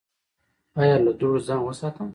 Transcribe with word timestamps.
ایا 0.79 0.95
له 1.05 1.11
دوړو 1.19 1.39
ځان 1.47 1.61
وساتم؟ 1.63 2.07